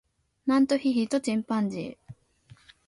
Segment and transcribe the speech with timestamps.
[0.47, 2.13] マントヒヒとチンパンジー